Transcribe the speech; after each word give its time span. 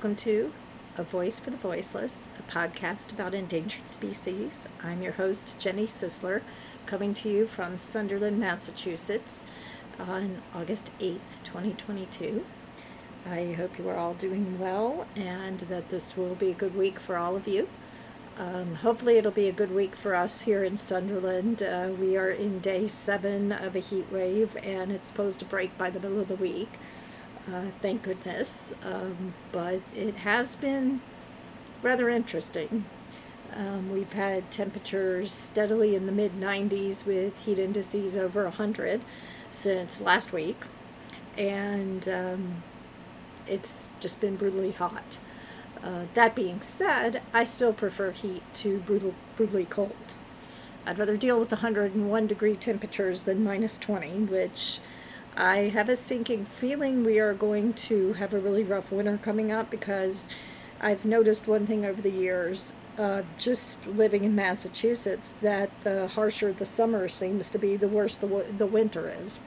welcome 0.00 0.16
to 0.16 0.50
A 0.96 1.02
Voice 1.02 1.38
for 1.38 1.50
the 1.50 1.58
Voiceless, 1.58 2.30
a 2.38 2.50
podcast 2.50 3.12
about 3.12 3.34
endangered 3.34 3.86
species. 3.86 4.66
I'm 4.82 5.02
your 5.02 5.12
host, 5.12 5.60
Jenny 5.60 5.86
Sisler, 5.86 6.40
coming 6.86 7.12
to 7.12 7.28
you 7.28 7.46
from 7.46 7.76
Sunderland, 7.76 8.38
Massachusetts 8.38 9.44
on 9.98 10.40
August 10.54 10.90
8th, 11.00 11.44
2022. 11.44 12.46
I 13.26 13.52
hope 13.52 13.78
you 13.78 13.90
are 13.90 13.98
all 13.98 14.14
doing 14.14 14.58
well 14.58 15.06
and 15.16 15.58
that 15.68 15.90
this 15.90 16.16
will 16.16 16.34
be 16.34 16.48
a 16.48 16.54
good 16.54 16.74
week 16.74 16.98
for 16.98 17.18
all 17.18 17.36
of 17.36 17.46
you. 17.46 17.68
Um, 18.38 18.76
hopefully, 18.76 19.18
it'll 19.18 19.30
be 19.32 19.48
a 19.48 19.52
good 19.52 19.70
week 19.70 19.94
for 19.94 20.14
us 20.14 20.40
here 20.40 20.64
in 20.64 20.78
Sunderland. 20.78 21.62
Uh, 21.62 21.90
we 22.00 22.16
are 22.16 22.30
in 22.30 22.60
day 22.60 22.86
seven 22.86 23.52
of 23.52 23.76
a 23.76 23.80
heat 23.80 24.06
wave, 24.10 24.56
and 24.62 24.92
it's 24.92 25.08
supposed 25.08 25.40
to 25.40 25.44
break 25.44 25.76
by 25.76 25.90
the 25.90 26.00
middle 26.00 26.20
of 26.20 26.28
the 26.28 26.36
week. 26.36 26.78
Uh, 27.50 27.66
thank 27.80 28.02
goodness. 28.02 28.72
Um, 28.84 29.34
but 29.50 29.80
it 29.94 30.16
has 30.16 30.56
been 30.56 31.00
rather 31.82 32.08
interesting. 32.08 32.84
Um, 33.54 33.90
we've 33.90 34.12
had 34.12 34.50
temperatures 34.50 35.32
steadily 35.32 35.96
in 35.96 36.06
the 36.06 36.12
mid 36.12 36.38
90s 36.40 37.04
with 37.04 37.44
heat 37.44 37.58
indices 37.58 38.16
over 38.16 38.44
100 38.44 39.00
since 39.50 40.00
last 40.00 40.32
week, 40.32 40.56
and 41.36 42.08
um, 42.08 42.62
it's 43.46 43.88
just 43.98 44.20
been 44.20 44.36
brutally 44.36 44.70
hot. 44.70 45.18
Uh, 45.82 46.04
that 46.14 46.36
being 46.36 46.60
said, 46.60 47.22
I 47.32 47.42
still 47.44 47.72
prefer 47.72 48.12
heat 48.12 48.42
to 48.54 48.78
brutal, 48.78 49.14
brutally 49.36 49.64
cold. 49.64 49.96
I'd 50.86 50.98
rather 50.98 51.16
deal 51.16 51.40
with 51.40 51.50
101 51.50 52.26
degree 52.26 52.54
temperatures 52.54 53.22
than 53.22 53.42
minus 53.42 53.76
20, 53.78 54.26
which 54.26 54.78
I 55.36 55.70
have 55.70 55.88
a 55.88 55.96
sinking 55.96 56.44
feeling 56.44 57.04
we 57.04 57.18
are 57.18 57.34
going 57.34 57.72
to 57.74 58.14
have 58.14 58.34
a 58.34 58.38
really 58.38 58.64
rough 58.64 58.90
winter 58.90 59.18
coming 59.22 59.52
up 59.52 59.70
because 59.70 60.28
I've 60.80 61.04
noticed 61.04 61.46
one 61.46 61.66
thing 61.66 61.84
over 61.86 62.02
the 62.02 62.10
years, 62.10 62.72
uh, 62.98 63.22
just 63.38 63.86
living 63.86 64.24
in 64.24 64.34
Massachusetts, 64.34 65.34
that 65.40 65.70
the 65.82 66.08
harsher 66.08 66.52
the 66.52 66.66
summer 66.66 67.08
seems 67.08 67.50
to 67.50 67.58
be, 67.58 67.76
the 67.76 67.88
worse 67.88 68.16
the, 68.16 68.26
the 68.56 68.66
winter 68.66 69.08
is. 69.08 69.38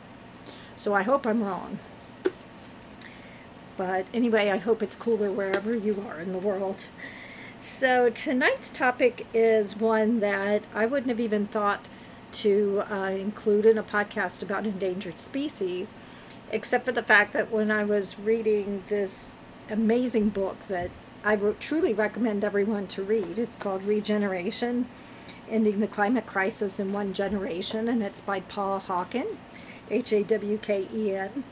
So 0.76 0.94
I 0.94 1.04
hope 1.04 1.28
I'm 1.28 1.44
wrong. 1.44 1.80
But 3.76 4.06
anyway, 4.14 4.52
I 4.52 4.58
hope 4.58 4.84
it's 4.84 4.96
cooler 4.96 5.32
wherever 5.32 5.76
you 5.76 6.04
are 6.08 6.20
in 6.20 6.32
the 6.32 6.38
world. 6.38 6.88
So 7.60 8.10
tonight's 8.10 8.72
topic 8.72 9.26
is 9.34 9.78
one 9.78 10.20
that 10.20 10.64
I 10.74 10.86
wouldn't 10.86 11.10
have 11.10 11.20
even 11.20 11.48
thought 11.48 11.88
to 12.34 12.84
uh, 12.92 13.12
include 13.12 13.66
in 13.66 13.78
a 13.78 13.84
podcast 13.84 14.44
about 14.44 14.66
endangered 14.66 15.20
species, 15.20 15.96
except 16.52 16.86
for 16.86 16.92
the 16.92 17.04
fact 17.04 17.34
that 17.34 17.52
when 17.52 17.72
I 17.72 17.84
was 17.84 18.20
reading 18.20 18.84
this 18.88 19.40
amazing 19.70 20.30
book 20.30 20.58
that 20.68 20.92
I 21.24 21.36
truly 21.36 21.94
recommend 21.94 22.44
everyone 22.44 22.88
to 22.88 23.04
read, 23.04 23.40
it's 23.40 23.56
called 23.56 23.84
Regeneration 23.84 24.88
Ending 25.50 25.80
the 25.80 25.88
Climate 25.88 26.26
Crisis 26.26 26.80
in 26.80 26.94
One 26.94 27.14
Generation, 27.14 27.88
and 27.88 28.02
it's 28.02 28.22
by 28.22 28.40
Paul 28.42 28.80
Hawken, 28.80 29.38
H 29.90 30.12
A 30.14 30.24
W 30.24 30.58
K 30.58 30.88
E 30.94 31.16
N. 31.16 31.44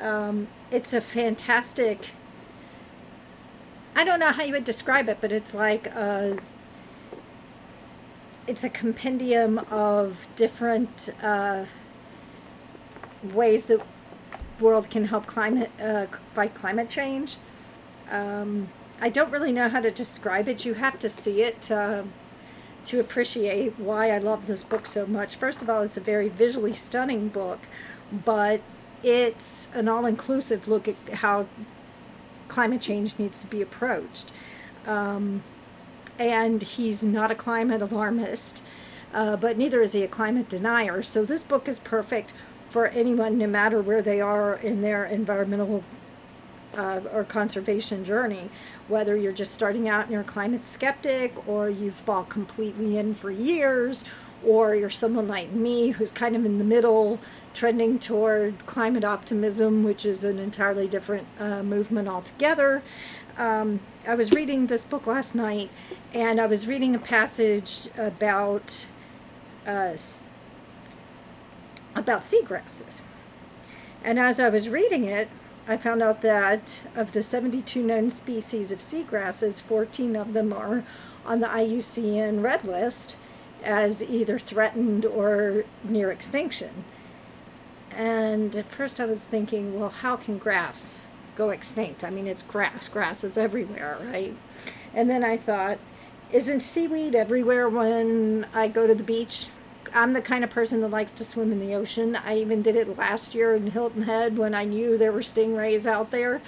Um, 0.00 0.48
it's 0.70 0.92
a 0.92 1.00
fantastic. 1.00 2.10
I 3.94 4.04
don't 4.04 4.20
know 4.20 4.32
how 4.32 4.42
you 4.42 4.52
would 4.52 4.64
describe 4.64 5.08
it, 5.08 5.18
but 5.20 5.32
it's 5.32 5.54
like 5.54 5.86
a 5.86 6.38
it's 8.46 8.64
a 8.64 8.70
compendium 8.70 9.58
of 9.70 10.26
different 10.36 11.10
uh, 11.22 11.64
ways 13.22 13.66
that 13.66 13.80
world 14.60 14.88
can 14.90 15.06
help 15.06 15.26
climate 15.26 15.70
uh, 15.80 16.06
fight 16.34 16.54
climate 16.54 16.88
change. 16.88 17.36
Um, 18.10 18.68
I 19.00 19.08
don't 19.08 19.30
really 19.30 19.52
know 19.52 19.68
how 19.68 19.80
to 19.80 19.90
describe 19.90 20.48
it. 20.48 20.64
You 20.64 20.74
have 20.74 20.98
to 21.00 21.08
see 21.08 21.42
it 21.42 21.70
uh, 21.70 22.04
to 22.86 23.00
appreciate 23.00 23.78
why 23.78 24.10
I 24.10 24.18
love 24.18 24.46
this 24.46 24.62
book 24.62 24.86
so 24.86 25.06
much. 25.06 25.36
First 25.36 25.60
of 25.60 25.68
all, 25.68 25.82
it's 25.82 25.96
a 25.96 26.00
very 26.00 26.28
visually 26.28 26.72
stunning 26.72 27.28
book, 27.28 27.60
but 28.24 28.60
it's 29.02 29.68
an 29.74 29.88
all-inclusive 29.88 30.68
look 30.68 30.88
at 30.88 30.96
how 31.14 31.46
climate 32.48 32.80
change 32.80 33.18
needs 33.18 33.38
to 33.40 33.46
be 33.48 33.60
approached. 33.60 34.32
Um, 34.86 35.42
and 36.18 36.62
he's 36.62 37.02
not 37.02 37.30
a 37.30 37.34
climate 37.34 37.82
alarmist, 37.82 38.62
uh, 39.14 39.36
but 39.36 39.56
neither 39.56 39.82
is 39.82 39.92
he 39.92 40.02
a 40.02 40.08
climate 40.08 40.48
denier. 40.48 41.02
So 41.02 41.24
this 41.24 41.44
book 41.44 41.68
is 41.68 41.80
perfect 41.80 42.32
for 42.68 42.86
anyone, 42.88 43.38
no 43.38 43.46
matter 43.46 43.80
where 43.80 44.02
they 44.02 44.20
are 44.20 44.54
in 44.54 44.82
their 44.82 45.04
environmental 45.04 45.84
uh, 46.76 47.00
or 47.12 47.24
conservation 47.24 48.04
journey, 48.04 48.50
whether 48.88 49.16
you're 49.16 49.32
just 49.32 49.54
starting 49.54 49.88
out 49.88 50.04
and 50.04 50.12
you're 50.12 50.20
a 50.20 50.24
climate 50.24 50.64
skeptic, 50.64 51.48
or 51.48 51.70
you've 51.70 52.04
bought 52.04 52.28
completely 52.28 52.98
in 52.98 53.14
for 53.14 53.30
years, 53.30 54.04
or 54.44 54.74
you're 54.74 54.90
someone 54.90 55.26
like 55.26 55.50
me 55.52 55.90
who's 55.90 56.12
kind 56.12 56.36
of 56.36 56.44
in 56.44 56.58
the 56.58 56.64
middle, 56.64 57.18
trending 57.54 57.98
toward 57.98 58.66
climate 58.66 59.04
optimism, 59.04 59.82
which 59.82 60.04
is 60.04 60.24
an 60.24 60.38
entirely 60.38 60.86
different 60.86 61.26
uh, 61.38 61.62
movement 61.62 62.08
altogether. 62.08 62.82
Um, 63.38 63.80
I 64.06 64.14
was 64.14 64.32
reading 64.32 64.68
this 64.68 64.84
book 64.84 65.06
last 65.06 65.34
night, 65.34 65.68
and 66.14 66.40
I 66.40 66.46
was 66.46 66.66
reading 66.66 66.94
a 66.94 66.98
passage 66.98 67.88
about 67.98 68.86
uh, 69.66 69.96
about 71.94 72.22
seagrasses. 72.22 73.02
And 74.02 74.18
as 74.18 74.40
I 74.40 74.48
was 74.48 74.68
reading 74.68 75.04
it, 75.04 75.28
I 75.68 75.76
found 75.76 76.02
out 76.02 76.22
that 76.22 76.82
of 76.94 77.12
the 77.12 77.22
72 77.22 77.82
known 77.82 78.08
species 78.08 78.72
of 78.72 78.78
seagrasses, 78.78 79.60
14 79.60 80.16
of 80.16 80.32
them 80.32 80.52
are 80.52 80.84
on 81.24 81.40
the 81.40 81.48
IUCN 81.48 82.42
Red 82.42 82.64
List 82.64 83.16
as 83.64 84.02
either 84.02 84.38
threatened 84.38 85.04
or 85.04 85.64
near 85.82 86.10
extinction. 86.10 86.84
And 87.90 88.54
at 88.54 88.66
first 88.66 89.00
I 89.00 89.06
was 89.06 89.24
thinking, 89.24 89.78
well, 89.80 89.90
how 89.90 90.16
can 90.16 90.38
grass 90.38 91.00
go 91.36 91.50
extinct. 91.50 92.02
I 92.02 92.10
mean, 92.10 92.26
it's 92.26 92.42
grass. 92.42 92.88
Grass 92.88 93.22
is 93.24 93.36
everywhere, 93.36 93.98
right? 94.12 94.36
And 94.94 95.08
then 95.08 95.22
I 95.22 95.36
thought, 95.36 95.78
isn't 96.32 96.60
seaweed 96.60 97.14
everywhere 97.14 97.68
when 97.68 98.46
I 98.54 98.68
go 98.68 98.86
to 98.86 98.94
the 98.94 99.04
beach? 99.04 99.48
I'm 99.94 100.12
the 100.12 100.20
kind 100.20 100.42
of 100.42 100.50
person 100.50 100.80
that 100.80 100.88
likes 100.88 101.12
to 101.12 101.24
swim 101.24 101.52
in 101.52 101.60
the 101.60 101.74
ocean. 101.74 102.16
I 102.16 102.38
even 102.38 102.62
did 102.62 102.76
it 102.76 102.98
last 102.98 103.34
year 103.34 103.54
in 103.54 103.70
Hilton 103.70 104.02
Head 104.02 104.36
when 104.36 104.54
I 104.54 104.64
knew 104.64 104.98
there 104.98 105.12
were 105.12 105.20
stingrays 105.20 105.86
out 105.86 106.10
there. 106.10 106.42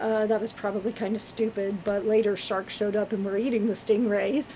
Uh, 0.00 0.26
that 0.26 0.40
was 0.40 0.52
probably 0.52 0.92
kind 0.92 1.14
of 1.14 1.22
stupid, 1.22 1.84
but 1.84 2.06
later 2.06 2.34
sharks 2.34 2.74
showed 2.74 2.96
up 2.96 3.12
and 3.12 3.24
were 3.24 3.36
eating 3.36 3.66
the 3.66 3.74
stingrays. 3.74 4.48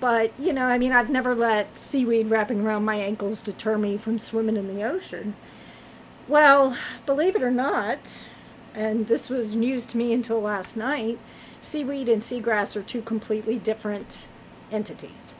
But, 0.00 0.32
you 0.38 0.52
know, 0.52 0.64
I 0.64 0.78
mean, 0.78 0.92
I've 0.92 1.10
never 1.10 1.34
let 1.34 1.78
seaweed 1.78 2.30
wrapping 2.30 2.62
around 2.62 2.84
my 2.84 2.96
ankles 2.96 3.42
deter 3.42 3.76
me 3.76 3.98
from 3.98 4.18
swimming 4.18 4.56
in 4.56 4.74
the 4.74 4.82
ocean. 4.82 5.34
Well, 6.26 6.76
believe 7.04 7.36
it 7.36 7.42
or 7.42 7.50
not, 7.50 8.24
and 8.74 9.06
this 9.06 9.28
was 9.28 9.54
news 9.54 9.86
to 9.86 9.96
me 9.96 10.12
until 10.12 10.40
last 10.40 10.76
night, 10.76 11.18
seaweed 11.60 12.08
and 12.08 12.22
seagrass 12.22 12.76
are 12.76 12.82
two 12.82 13.02
completely 13.02 13.58
different 13.58 14.28
entities. 14.70 15.34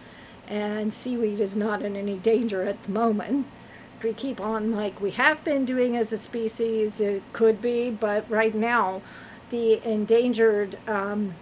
And 0.46 0.92
seaweed 0.92 1.40
is 1.40 1.56
not 1.56 1.82
in 1.82 1.96
any 1.96 2.16
danger 2.16 2.62
at 2.62 2.82
the 2.84 2.90
moment. 2.90 3.46
If 3.98 4.04
we 4.04 4.12
keep 4.12 4.40
on 4.40 4.72
like 4.72 5.00
we 5.00 5.10
have 5.12 5.42
been 5.44 5.64
doing 5.64 5.96
as 5.96 6.12
a 6.12 6.18
species, 6.18 7.00
it 7.00 7.22
could 7.32 7.60
be, 7.60 7.90
but 7.90 8.28
right 8.30 8.54
now, 8.54 9.02
the 9.50 9.82
endangered 9.84 10.78
um, 10.86 11.34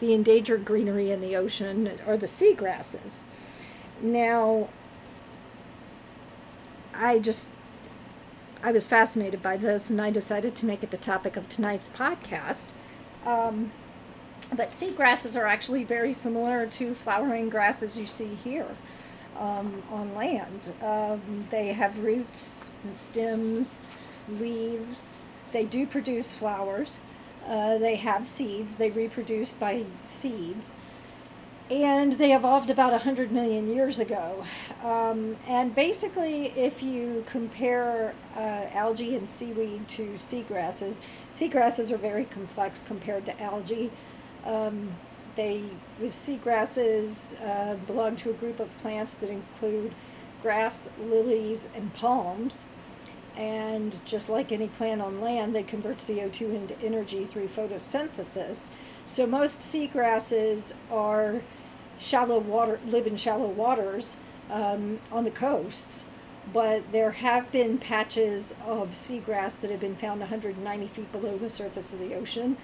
the 0.00 0.12
endangered 0.12 0.64
greenery 0.64 1.10
in 1.10 1.20
the 1.20 1.36
ocean 1.36 1.98
are 2.06 2.16
the 2.16 2.26
seagrasses. 2.26 3.22
Now, 4.00 4.68
I 6.94 7.18
just 7.18 7.48
I 8.62 8.72
was 8.72 8.86
fascinated 8.86 9.42
by 9.42 9.56
this, 9.56 9.88
and 9.88 10.00
I 10.00 10.10
decided 10.10 10.56
to 10.56 10.66
make 10.66 10.82
it 10.82 10.90
the 10.90 10.96
topic 10.96 11.36
of 11.36 11.48
tonight's 11.48 11.88
podcast. 11.88 12.72
Um, 13.24 13.72
but 14.54 14.70
seagrasses 14.70 15.38
are 15.40 15.46
actually 15.46 15.84
very 15.84 16.12
similar 16.12 16.66
to 16.66 16.94
flowering 16.94 17.50
grasses 17.50 17.98
you 17.98 18.06
see 18.06 18.34
here 18.42 18.68
um, 19.38 19.82
on 19.90 20.14
land. 20.14 20.72
Um, 20.82 21.46
they 21.50 21.72
have 21.72 21.98
roots 21.98 22.68
and 22.84 22.96
stems, 22.96 23.80
leaves. 24.28 25.18
They 25.52 25.64
do 25.64 25.86
produce 25.86 26.32
flowers. 26.32 27.00
Uh, 27.46 27.78
they 27.78 27.96
have 27.96 28.26
seeds. 28.26 28.76
They 28.76 28.90
reproduce 28.90 29.54
by 29.54 29.84
seeds 30.06 30.74
and 31.70 32.12
they 32.14 32.34
evolved 32.34 32.70
about 32.70 32.92
100 32.92 33.30
million 33.30 33.72
years 33.72 33.98
ago. 33.98 34.42
Um, 34.82 35.36
and 35.46 35.74
basically, 35.74 36.46
if 36.56 36.82
you 36.82 37.24
compare 37.26 38.14
uh, 38.36 38.66
algae 38.72 39.16
and 39.16 39.28
seaweed 39.28 39.86
to 39.88 40.04
seagrasses, 40.14 41.02
seagrasses 41.32 41.90
are 41.90 41.98
very 41.98 42.24
complex 42.24 42.82
compared 42.82 43.26
to 43.26 43.42
algae. 43.42 43.90
Um, 44.44 44.94
they, 45.36 45.64
seagrasses, 46.02 47.40
uh, 47.46 47.74
belong 47.86 48.16
to 48.16 48.30
a 48.30 48.32
group 48.32 48.60
of 48.60 48.74
plants 48.78 49.14
that 49.16 49.30
include 49.30 49.94
grass, 50.42 50.90
lilies, 51.00 51.68
and 51.74 51.92
palms. 51.92 52.66
And 53.36 54.04
just 54.04 54.28
like 54.28 54.50
any 54.50 54.66
plant 54.66 55.00
on 55.00 55.20
land, 55.20 55.54
they 55.54 55.62
convert 55.62 55.98
CO2 55.98 56.54
into 56.54 56.80
energy 56.80 57.24
through 57.24 57.46
photosynthesis. 57.46 58.70
So 59.04 59.26
most 59.26 59.60
seagrasses 59.60 60.74
are 60.90 61.40
shallow 61.98 62.38
water, 62.38 62.80
live 62.86 63.06
in 63.06 63.16
shallow 63.16 63.48
waters 63.48 64.16
um, 64.50 65.00
on 65.12 65.24
the 65.24 65.30
coasts. 65.30 66.06
But 66.52 66.92
there 66.92 67.10
have 67.10 67.52
been 67.52 67.76
patches 67.78 68.54
of 68.66 68.92
seagrass 68.92 69.60
that 69.60 69.70
have 69.70 69.80
been 69.80 69.96
found 69.96 70.20
190 70.20 70.86
feet 70.86 71.12
below 71.12 71.36
the 71.36 71.50
surface 71.50 71.92
of 71.92 71.98
the 71.98 72.14
ocean. 72.14 72.56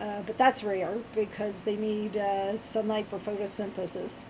Uh, 0.00 0.22
but 0.26 0.38
that's 0.38 0.62
rare 0.62 0.98
because 1.14 1.62
they 1.62 1.76
need 1.76 2.16
uh, 2.16 2.58
sunlight 2.58 3.06
for 3.08 3.18
photosynthesis. 3.18 4.24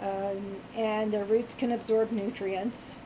Um, 0.00 0.56
and 0.76 1.12
their 1.12 1.24
roots 1.24 1.54
can 1.54 1.70
absorb 1.70 2.10
nutrients 2.10 2.98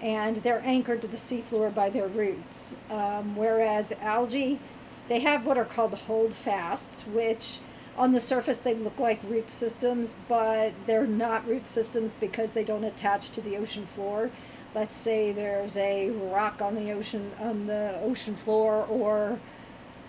and 0.00 0.36
they're 0.36 0.62
anchored 0.64 1.02
to 1.02 1.08
the 1.08 1.16
seafloor 1.16 1.74
by 1.74 1.90
their 1.90 2.06
roots. 2.06 2.76
Um, 2.90 3.34
whereas 3.36 3.92
algae, 4.00 4.60
they 5.08 5.20
have 5.20 5.46
what 5.46 5.58
are 5.58 5.64
called 5.64 5.94
holdfasts, 5.94 7.06
which 7.06 7.58
on 7.98 8.12
the 8.12 8.20
surface 8.20 8.60
they 8.60 8.74
look 8.74 8.98
like 8.98 9.20
root 9.24 9.50
systems, 9.50 10.14
but 10.28 10.72
they're 10.86 11.06
not 11.06 11.46
root 11.46 11.66
systems 11.66 12.14
because 12.14 12.52
they 12.52 12.64
don't 12.64 12.84
attach 12.84 13.30
to 13.30 13.40
the 13.40 13.56
ocean 13.56 13.84
floor. 13.84 14.30
Let's 14.74 14.94
say 14.94 15.32
there's 15.32 15.76
a 15.76 16.10
rock 16.10 16.62
on 16.62 16.76
the 16.76 16.92
ocean 16.92 17.32
on 17.40 17.66
the 17.66 17.98
ocean 18.00 18.36
floor 18.36 18.86
or 18.88 19.40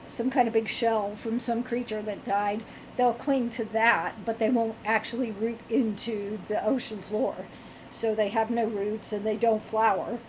some 0.07 0.29
kind 0.29 0.47
of 0.47 0.53
big 0.53 0.67
shell 0.67 1.15
from 1.15 1.39
some 1.39 1.63
creature 1.63 2.01
that 2.03 2.23
died. 2.23 2.63
They'll 2.95 3.13
cling 3.13 3.49
to 3.51 3.65
that, 3.65 4.23
but 4.25 4.39
they 4.39 4.49
won't 4.49 4.75
actually 4.85 5.31
root 5.31 5.59
into 5.69 6.39
the 6.47 6.63
ocean 6.63 6.99
floor 6.99 7.45
so 7.89 8.13
they 8.13 8.29
have 8.29 8.51
no 8.51 8.65
roots 8.65 9.13
and 9.13 9.25
they 9.25 9.37
don't 9.37 9.63
flower. 9.63 10.19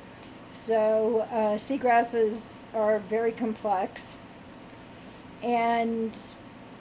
So 0.51 1.29
uh, 1.31 1.57
seagrasses 1.57 2.75
are 2.75 2.99
very 2.99 3.33
complex 3.33 4.17
and 5.43 6.19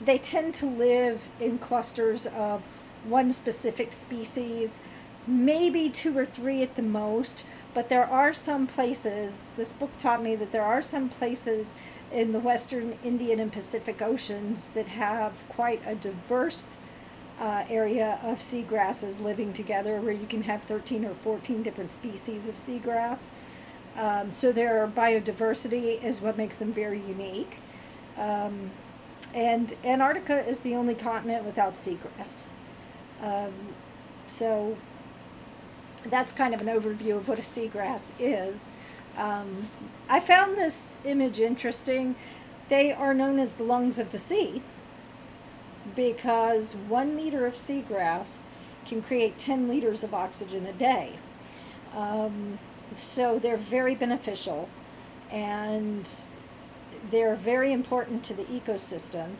they 0.00 0.18
tend 0.18 0.54
to 0.54 0.66
live 0.66 1.28
in 1.38 1.58
clusters 1.58 2.26
of 2.26 2.62
one 3.04 3.30
specific 3.30 3.92
species, 3.92 4.80
maybe 5.26 5.88
two 5.88 6.16
or 6.16 6.26
three 6.26 6.62
at 6.62 6.76
the 6.76 6.82
most. 6.82 7.44
But 7.74 7.88
there 7.88 8.06
are 8.06 8.32
some 8.32 8.66
places, 8.66 9.52
this 9.56 9.72
book 9.72 9.96
taught 9.98 10.22
me 10.22 10.34
that 10.36 10.52
there 10.52 10.64
are 10.64 10.82
some 10.82 11.08
places 11.08 11.76
in 12.12 12.32
the 12.32 12.40
western 12.40 12.98
Indian 13.04 13.38
and 13.38 13.52
Pacific 13.52 14.02
Oceans 14.02 14.68
that 14.68 14.88
have 14.88 15.32
quite 15.48 15.80
a 15.86 15.94
diverse 15.94 16.78
uh, 17.38 17.64
area 17.70 18.18
of 18.22 18.38
seagrasses 18.38 19.22
living 19.22 19.52
together 19.52 20.00
where 20.00 20.12
you 20.12 20.26
can 20.26 20.42
have 20.42 20.62
13 20.64 21.04
or 21.04 21.14
14 21.14 21.62
different 21.62 21.92
species 21.92 22.48
of 22.48 22.56
seagrass. 22.56 23.30
Um, 23.96 24.30
so 24.30 24.52
their 24.52 24.86
biodiversity 24.88 26.02
is 26.02 26.20
what 26.20 26.36
makes 26.36 26.56
them 26.56 26.72
very 26.72 27.00
unique. 27.00 27.58
Um, 28.18 28.70
and 29.34 29.74
Antarctica 29.84 30.46
is 30.46 30.60
the 30.60 30.74
only 30.74 30.94
continent 30.94 31.44
without 31.44 31.74
seagrass. 31.74 32.50
Um, 33.22 33.52
so 34.26 34.76
that's 36.06 36.32
kind 36.32 36.54
of 36.54 36.60
an 36.60 36.66
overview 36.66 37.16
of 37.16 37.28
what 37.28 37.38
a 37.38 37.42
seagrass 37.42 38.12
is. 38.18 38.70
Um, 39.16 39.68
I 40.08 40.20
found 40.20 40.56
this 40.56 40.98
image 41.04 41.38
interesting. 41.38 42.16
They 42.68 42.92
are 42.92 43.12
known 43.12 43.38
as 43.38 43.54
the 43.54 43.64
lungs 43.64 43.98
of 43.98 44.10
the 44.10 44.18
sea 44.18 44.62
because 45.94 46.74
one 46.74 47.16
meter 47.16 47.46
of 47.46 47.54
seagrass 47.54 48.38
can 48.86 49.02
create 49.02 49.38
10 49.38 49.68
liters 49.68 50.02
of 50.04 50.14
oxygen 50.14 50.66
a 50.66 50.72
day. 50.72 51.16
Um, 51.94 52.58
so 52.96 53.38
they're 53.38 53.56
very 53.56 53.94
beneficial 53.94 54.68
and 55.30 56.08
they're 57.10 57.36
very 57.36 57.72
important 57.72 58.24
to 58.24 58.34
the 58.34 58.44
ecosystem. 58.44 59.34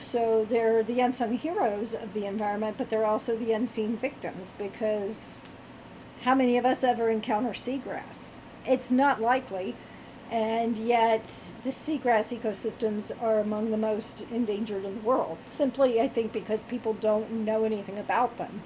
So 0.00 0.44
they're 0.44 0.82
the 0.82 1.00
unsung 1.00 1.36
heroes 1.38 1.94
of 1.94 2.14
the 2.14 2.26
environment, 2.26 2.76
but 2.78 2.90
they're 2.90 3.06
also 3.06 3.36
the 3.36 3.52
unseen 3.52 3.96
victims 3.96 4.52
because 4.58 5.36
how 6.22 6.34
many 6.34 6.56
of 6.56 6.66
us 6.66 6.82
ever 6.82 7.08
encounter 7.08 7.50
seagrass? 7.50 8.26
It's 8.66 8.90
not 8.90 9.20
likely 9.20 9.76
and 10.30 10.76
yet 10.76 11.28
the 11.62 11.70
seagrass 11.70 12.36
ecosystems 12.36 13.12
are 13.22 13.40
among 13.40 13.70
the 13.70 13.76
most 13.76 14.26
endangered 14.32 14.84
in 14.84 14.96
the 14.96 15.00
world. 15.02 15.38
Simply, 15.46 16.00
I 16.00 16.08
think, 16.08 16.32
because 16.32 16.64
people 16.64 16.94
don't 16.94 17.30
know 17.30 17.64
anything 17.64 17.98
about 17.98 18.36
them. 18.38 18.62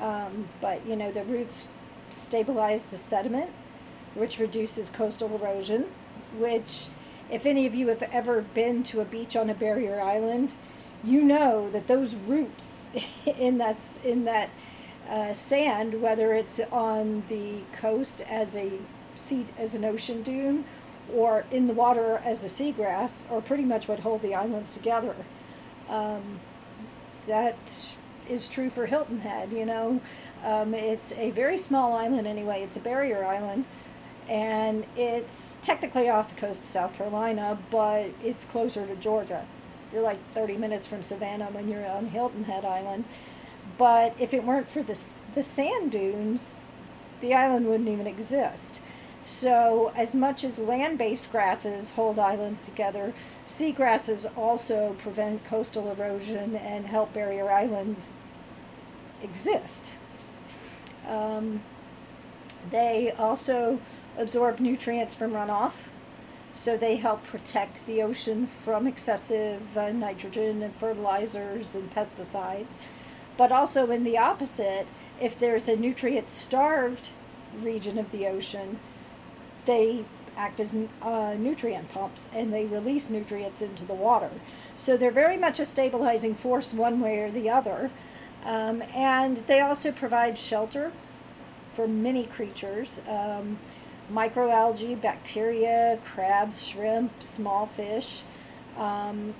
Um, 0.00 0.48
but 0.60 0.84
you 0.86 0.96
know, 0.96 1.12
the 1.12 1.22
roots 1.24 1.68
stabilize 2.08 2.86
the 2.86 2.96
sediment, 2.96 3.50
which 4.14 4.38
reduces 4.38 4.90
coastal 4.90 5.32
erosion. 5.34 5.86
Which, 6.38 6.86
if 7.30 7.46
any 7.46 7.66
of 7.66 7.74
you 7.74 7.88
have 7.88 8.02
ever 8.02 8.42
been 8.42 8.82
to 8.84 9.00
a 9.00 9.04
beach 9.04 9.36
on 9.36 9.50
a 9.50 9.54
barrier 9.54 10.00
island, 10.00 10.52
you 11.02 11.22
know 11.22 11.70
that 11.70 11.86
those 11.86 12.14
roots 12.14 12.88
in 13.26 13.58
that 13.58 13.82
in 14.04 14.24
that 14.24 14.50
uh, 15.08 15.32
sand, 15.32 16.00
whether 16.00 16.34
it's 16.34 16.60
on 16.70 17.24
the 17.28 17.60
coast 17.72 18.20
as 18.22 18.56
a 18.56 18.72
seed 19.14 19.46
as 19.58 19.74
an 19.74 19.84
ocean 19.84 20.22
dune 20.22 20.64
or 21.14 21.44
in 21.50 21.66
the 21.66 21.72
water 21.72 22.20
as 22.24 22.44
a 22.44 22.46
seagrass 22.46 23.30
are 23.30 23.40
pretty 23.40 23.64
much 23.64 23.88
what 23.88 24.00
hold 24.00 24.22
the 24.22 24.34
islands 24.34 24.74
together. 24.74 25.16
Um, 25.88 26.38
that 27.26 27.96
is 28.28 28.48
true 28.48 28.70
for 28.70 28.86
Hilton 28.86 29.20
Head, 29.20 29.52
you 29.52 29.66
know. 29.66 30.00
Um, 30.44 30.72
it's 30.72 31.12
a 31.14 31.30
very 31.32 31.58
small 31.58 31.92
island 31.94 32.26
anyway, 32.26 32.62
it's 32.62 32.76
a 32.76 32.80
barrier 32.80 33.24
island, 33.24 33.64
and 34.28 34.86
it's 34.96 35.56
technically 35.62 36.08
off 36.08 36.28
the 36.34 36.40
coast 36.40 36.60
of 36.60 36.66
South 36.66 36.94
Carolina, 36.94 37.58
but 37.70 38.10
it's 38.22 38.44
closer 38.44 38.86
to 38.86 38.94
Georgia. 38.96 39.46
You're 39.92 40.02
like 40.02 40.18
30 40.32 40.56
minutes 40.56 40.86
from 40.86 41.02
Savannah 41.02 41.46
when 41.46 41.68
you're 41.68 41.86
on 41.86 42.06
Hilton 42.06 42.44
Head 42.44 42.64
Island. 42.64 43.04
But 43.76 44.14
if 44.20 44.32
it 44.32 44.44
weren't 44.44 44.68
for 44.68 44.82
the, 44.82 44.98
the 45.34 45.42
sand 45.42 45.90
dunes, 45.90 46.58
the 47.20 47.34
island 47.34 47.66
wouldn't 47.66 47.88
even 47.88 48.06
exist. 48.06 48.80
So, 49.26 49.92
as 49.94 50.14
much 50.14 50.44
as 50.44 50.58
land 50.58 50.98
based 50.98 51.30
grasses 51.30 51.92
hold 51.92 52.18
islands 52.18 52.64
together, 52.64 53.12
seagrasses 53.46 54.26
also 54.36 54.96
prevent 54.98 55.44
coastal 55.44 55.90
erosion 55.90 56.56
and 56.56 56.86
help 56.86 57.12
barrier 57.12 57.50
islands 57.50 58.16
exist. 59.22 59.98
Um, 61.06 61.62
they 62.70 63.12
also 63.12 63.80
absorb 64.20 64.60
nutrients 64.60 65.14
from 65.14 65.32
runoff, 65.32 65.72
so 66.52 66.76
they 66.76 66.96
help 66.96 67.24
protect 67.24 67.86
the 67.86 68.02
ocean 68.02 68.46
from 68.46 68.86
excessive 68.86 69.76
uh, 69.76 69.90
nitrogen 69.90 70.62
and 70.62 70.74
fertilizers 70.74 71.74
and 71.74 71.92
pesticides. 71.94 72.78
But 73.36 73.50
also, 73.50 73.90
in 73.90 74.04
the 74.04 74.18
opposite, 74.18 74.86
if 75.20 75.38
there's 75.38 75.68
a 75.68 75.76
nutrient 75.76 76.28
starved 76.28 77.10
region 77.60 77.98
of 77.98 78.10
the 78.12 78.26
ocean, 78.26 78.78
they 79.64 80.04
act 80.36 80.60
as 80.60 80.74
uh, 81.02 81.34
nutrient 81.38 81.88
pumps 81.90 82.30
and 82.32 82.52
they 82.52 82.64
release 82.64 83.10
nutrients 83.10 83.62
into 83.62 83.84
the 83.84 83.94
water. 83.94 84.30
So 84.76 84.96
they're 84.96 85.10
very 85.10 85.36
much 85.36 85.58
a 85.58 85.64
stabilizing 85.64 86.34
force 86.34 86.72
one 86.72 87.00
way 87.00 87.18
or 87.18 87.30
the 87.30 87.50
other. 87.50 87.90
Um, 88.44 88.82
and 88.94 89.36
they 89.38 89.60
also 89.60 89.92
provide 89.92 90.38
shelter 90.38 90.92
for 91.70 91.86
many 91.86 92.24
creatures 92.24 93.00
um, 93.06 93.58
microalgae, 94.12 95.00
bacteria, 95.00 95.98
crabs, 96.04 96.66
shrimp, 96.66 97.22
small 97.22 97.66
fish, 97.66 98.22
um, 98.76 99.34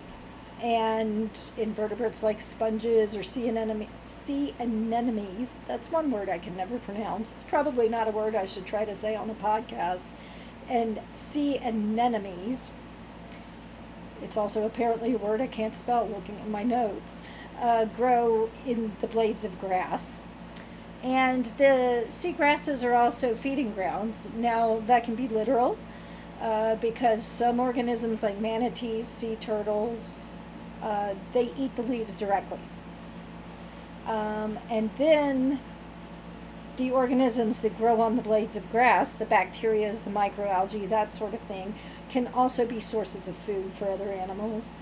and 0.62 1.30
invertebrates 1.56 2.22
like 2.22 2.40
sponges 2.40 3.16
or 3.16 3.22
sea, 3.22 3.48
anemone- 3.48 3.88
sea 4.04 4.54
anemones. 4.60 5.58
That's 5.66 5.90
one 5.90 6.10
word 6.10 6.28
I 6.28 6.38
can 6.38 6.56
never 6.56 6.78
pronounce. 6.78 7.34
It's 7.34 7.44
probably 7.44 7.88
not 7.88 8.08
a 8.08 8.10
word 8.10 8.34
I 8.34 8.46
should 8.46 8.66
try 8.66 8.84
to 8.84 8.94
say 8.94 9.14
on 9.16 9.30
a 9.30 9.34
podcast. 9.34 10.06
And 10.68 11.00
sea 11.14 11.58
anemones. 11.58 12.70
It's 14.22 14.36
also 14.36 14.66
apparently 14.66 15.14
a 15.14 15.18
word 15.18 15.40
I 15.40 15.46
can't 15.46 15.74
spell 15.74 16.06
looking 16.06 16.36
at 16.36 16.48
my 16.48 16.62
notes. 16.62 17.22
Uh, 17.58 17.86
grow 17.86 18.50
in 18.66 18.92
the 19.00 19.06
blades 19.06 19.44
of 19.44 19.58
grass. 19.60 20.18
And 21.02 21.46
the 21.46 22.04
seagrasses 22.08 22.84
are 22.84 22.94
also 22.94 23.34
feeding 23.34 23.72
grounds. 23.72 24.28
Now, 24.36 24.82
that 24.86 25.04
can 25.04 25.14
be 25.14 25.28
literal 25.28 25.78
uh, 26.40 26.74
because 26.76 27.22
some 27.22 27.58
organisms 27.58 28.22
like 28.22 28.38
manatees, 28.38 29.06
sea 29.06 29.36
turtles, 29.36 30.18
uh, 30.82 31.14
they 31.32 31.50
eat 31.56 31.74
the 31.76 31.82
leaves 31.82 32.18
directly. 32.18 32.60
Um, 34.06 34.58
and 34.70 34.90
then 34.98 35.60
the 36.76 36.90
organisms 36.90 37.60
that 37.60 37.76
grow 37.76 38.00
on 38.00 38.16
the 38.16 38.22
blades 38.22 38.56
of 38.56 38.70
grass, 38.70 39.12
the 39.12 39.26
bacteria, 39.26 39.92
the 39.92 40.10
microalgae, 40.10 40.88
that 40.88 41.12
sort 41.12 41.34
of 41.34 41.40
thing, 41.40 41.74
can 42.08 42.26
also 42.28 42.66
be 42.66 42.80
sources 42.80 43.28
of 43.28 43.36
food 43.36 43.72
for 43.72 43.90
other 43.90 44.10
animals. 44.10 44.72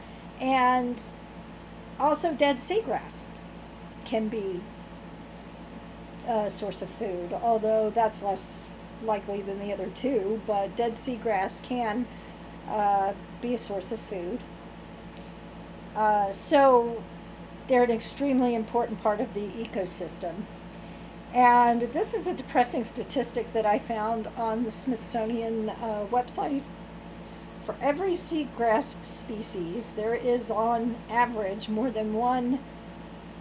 And 0.40 1.02
also, 1.98 2.32
dead 2.32 2.56
seagrass 2.56 3.22
can 4.04 4.28
be 4.28 4.60
a 6.28 6.50
source 6.50 6.82
of 6.82 6.88
food, 6.88 7.32
although 7.32 7.90
that's 7.90 8.22
less 8.22 8.68
likely 9.02 9.42
than 9.42 9.58
the 9.60 9.72
other 9.72 9.88
two, 9.94 10.40
but 10.46 10.76
dead 10.76 10.92
seagrass 10.92 11.62
can 11.62 12.06
uh, 12.68 13.12
be 13.40 13.54
a 13.54 13.58
source 13.58 13.92
of 13.92 14.00
food. 14.00 14.40
Uh, 15.96 16.30
so 16.30 17.02
they're 17.66 17.84
an 17.84 17.90
extremely 17.90 18.54
important 18.54 19.02
part 19.02 19.20
of 19.20 19.32
the 19.34 19.48
ecosystem. 19.48 20.34
And 21.34 21.82
this 21.82 22.14
is 22.14 22.26
a 22.26 22.34
depressing 22.34 22.84
statistic 22.84 23.52
that 23.52 23.66
I 23.66 23.78
found 23.78 24.28
on 24.36 24.64
the 24.64 24.70
Smithsonian 24.70 25.70
uh, 25.70 26.06
website. 26.10 26.62
For 27.60 27.76
every 27.82 28.12
seagrass 28.12 29.04
species, 29.04 29.92
there 29.92 30.14
is 30.14 30.50
on 30.50 30.96
average 31.10 31.68
more 31.68 31.90
than 31.90 32.14
one 32.14 32.60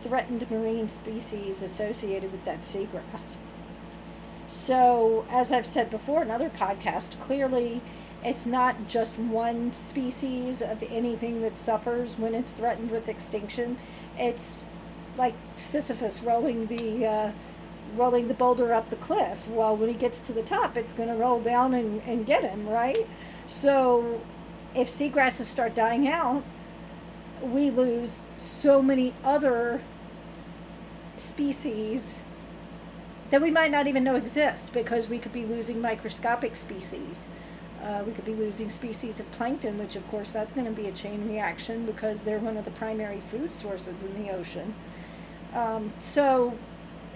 threatened 0.01 0.49
marine 0.49 0.87
species 0.87 1.61
associated 1.61 2.31
with 2.31 2.43
that 2.45 2.59
seagrass. 2.59 3.37
So, 4.47 5.25
as 5.29 5.51
I've 5.51 5.67
said 5.67 5.89
before 5.89 6.21
in 6.21 6.31
other 6.31 6.49
podcasts, 6.49 7.19
clearly 7.19 7.81
it's 8.23 8.45
not 8.45 8.87
just 8.87 9.19
one 9.19 9.73
species 9.73 10.61
of 10.61 10.83
anything 10.83 11.41
that 11.41 11.55
suffers 11.55 12.17
when 12.17 12.33
it's 12.33 12.51
threatened 12.51 12.91
with 12.91 13.09
extinction. 13.09 13.77
It's 14.17 14.63
like 15.17 15.33
Sisyphus 15.57 16.21
rolling 16.21 16.67
the 16.67 17.05
uh, 17.05 17.31
rolling 17.95 18.27
the 18.27 18.33
boulder 18.33 18.73
up 18.73 18.89
the 18.89 18.95
cliff. 18.95 19.47
Well, 19.49 19.75
when 19.75 19.89
he 19.89 19.95
gets 19.95 20.19
to 20.21 20.33
the 20.33 20.43
top, 20.43 20.77
it's 20.77 20.93
going 20.93 21.09
to 21.09 21.15
roll 21.15 21.39
down 21.39 21.73
and, 21.73 22.01
and 22.05 22.25
get 22.25 22.43
him, 22.43 22.67
right? 22.67 23.07
So, 23.47 24.21
if 24.75 24.87
seagrasses 24.87 25.45
start 25.45 25.75
dying 25.75 26.07
out, 26.07 26.43
we 27.41 27.69
lose 27.69 28.23
so 28.37 28.81
many 28.81 29.13
other 29.23 29.81
species 31.17 32.23
that 33.29 33.41
we 33.41 33.51
might 33.51 33.71
not 33.71 33.87
even 33.87 34.03
know 34.03 34.15
exist 34.15 34.71
because 34.73 35.09
we 35.09 35.19
could 35.19 35.33
be 35.33 35.45
losing 35.45 35.81
microscopic 35.81 36.55
species. 36.55 37.27
Uh, 37.83 38.03
we 38.05 38.11
could 38.11 38.25
be 38.25 38.33
losing 38.33 38.69
species 38.69 39.19
of 39.19 39.29
plankton, 39.31 39.77
which 39.77 39.95
of 39.95 40.07
course 40.07 40.31
that's 40.31 40.53
going 40.53 40.65
to 40.65 40.71
be 40.71 40.87
a 40.87 40.91
chain 40.91 41.27
reaction 41.27 41.85
because 41.85 42.23
they're 42.23 42.39
one 42.39 42.57
of 42.57 42.65
the 42.65 42.71
primary 42.71 43.19
food 43.19 43.51
sources 43.51 44.03
in 44.03 44.23
the 44.23 44.31
ocean. 44.31 44.73
Um, 45.53 45.93
so 45.99 46.57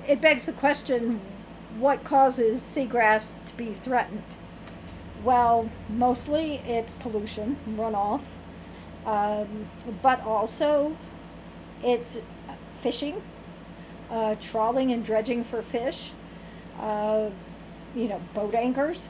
it 0.07 0.21
begs 0.21 0.45
the 0.45 0.53
question 0.53 1.21
what 1.77 2.03
causes 2.03 2.61
seagrass 2.61 3.43
to 3.45 3.57
be 3.57 3.73
threatened? 3.73 4.23
Well, 5.23 5.69
mostly 5.89 6.55
it's 6.57 6.95
pollution, 6.95 7.57
runoff, 7.69 8.21
um, 9.05 9.70
but 10.01 10.22
also 10.22 10.96
it's 11.84 12.20
fishing, 12.72 13.22
uh, 14.10 14.36
trawling 14.39 14.91
and 14.91 15.03
dredging 15.03 15.43
for 15.43 15.62
fish, 15.62 16.12
uh, 16.79 17.29
you 17.96 18.08
know, 18.08 18.22
boat 18.34 18.53
anchors 18.53 19.10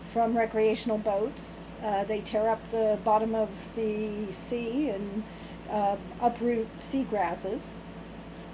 from 0.00 0.36
recreational 0.36 0.98
boats. 0.98 1.74
Uh, 1.82 2.04
they 2.04 2.20
tear 2.20 2.48
up 2.48 2.60
the 2.70 2.98
bottom 3.04 3.34
of 3.34 3.74
the 3.74 4.30
sea 4.30 4.90
and 4.90 5.22
uh, 5.70 5.96
uproot 6.20 6.68
seagrasses. 6.80 7.74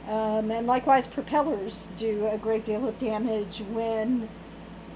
Um, 0.09 0.51
and 0.51 0.67
likewise, 0.67 1.07
propellers 1.07 1.89
do 1.97 2.27
a 2.27 2.39
great 2.39 2.65
deal 2.65 2.89
of 2.89 2.99
damage 2.99 3.63
when 3.71 4.29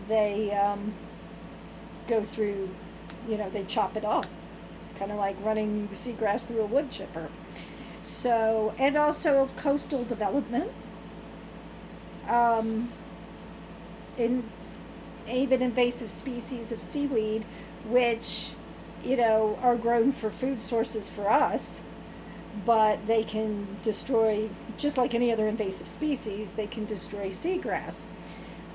they 0.08 0.52
um, 0.52 0.94
go 2.08 2.24
through, 2.24 2.68
you 3.28 3.36
know, 3.36 3.48
they 3.50 3.64
chop 3.64 3.96
it 3.96 4.04
off, 4.04 4.26
kind 4.98 5.10
of 5.10 5.18
like 5.18 5.36
running 5.42 5.88
seagrass 5.88 6.46
through 6.46 6.60
a 6.60 6.66
wood 6.66 6.90
chipper. 6.90 7.28
So, 8.02 8.74
and 8.78 8.96
also 8.96 9.48
coastal 9.56 10.04
development. 10.04 10.70
Um, 12.28 12.90
in 14.16 14.44
even 15.28 15.62
invasive 15.62 16.10
species 16.10 16.72
of 16.72 16.80
seaweed, 16.80 17.44
which, 17.86 18.52
you 19.04 19.16
know, 19.16 19.58
are 19.62 19.76
grown 19.76 20.12
for 20.12 20.30
food 20.30 20.60
sources 20.60 21.08
for 21.08 21.30
us, 21.30 21.82
but 22.64 23.04
they 23.06 23.22
can 23.22 23.66
destroy, 23.82 24.48
just 24.76 24.96
like 24.96 25.14
any 25.14 25.32
other 25.32 25.48
invasive 25.48 25.88
species, 25.88 26.52
they 26.52 26.66
can 26.66 26.84
destroy 26.84 27.26
seagrass. 27.26 28.06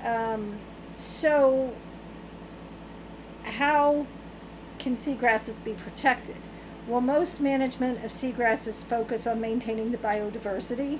Um, 0.04 0.58
so, 0.96 1.72
how 3.42 4.06
can 4.80 4.94
seagrasses 4.94 5.62
be 5.62 5.74
protected? 5.74 6.36
Well, 6.88 7.00
most 7.00 7.40
management 7.40 8.04
of 8.04 8.10
seagrasses 8.10 8.84
focus 8.84 9.26
on 9.26 9.40
maintaining 9.40 9.92
the 9.92 9.98
biodiversity. 9.98 10.98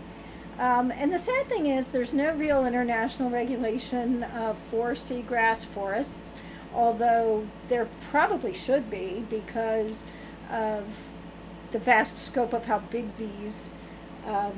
Um, 0.59 0.93
and 0.93 1.13
the 1.13 1.19
sad 1.19 1.49
thing 1.49 1.67
is, 1.67 1.91
there's 1.91 2.15
no 2.15 2.33
real 2.35 2.67
international 2.67 3.31
regulation 3.31 4.23
uh, 4.25 4.55
for 4.55 4.91
seagrass 4.93 5.65
forests, 5.65 6.37
although 6.75 7.49
there 7.69 7.89
probably 8.11 8.53
should 8.53 8.91
be 8.91 9.25
because 9.31 10.07
of 10.51 11.11
the 11.73 11.79
vast 11.79 12.19
scope 12.19 12.53
of 12.53 12.67
how 12.67 12.79
big 12.79 13.17
these 13.17 13.71
um, 14.27 14.53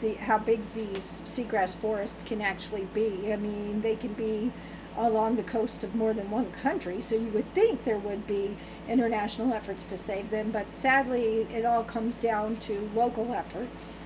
the 0.00 0.14
how 0.14 0.38
big 0.38 0.60
these 0.74 1.20
seagrass 1.24 1.74
forests 1.74 2.22
can 2.22 2.40
actually 2.40 2.86
be. 2.94 3.32
I 3.32 3.36
mean, 3.36 3.82
they 3.82 3.96
can 3.96 4.14
be 4.14 4.52
along 4.96 5.36
the 5.36 5.42
coast 5.42 5.84
of 5.84 5.94
more 5.94 6.14
than 6.14 6.30
one 6.30 6.50
country, 6.52 7.00
so 7.00 7.14
you 7.14 7.28
would 7.28 7.52
think 7.54 7.84
there 7.84 7.98
would 7.98 8.26
be 8.26 8.56
international 8.88 9.52
efforts 9.52 9.86
to 9.86 9.96
save 9.96 10.30
them, 10.30 10.50
but 10.50 10.70
sadly, 10.70 11.46
it 11.52 11.64
all 11.64 11.84
comes 11.84 12.18
down 12.18 12.56
to 12.56 12.88
local 12.94 13.34
efforts. 13.34 13.96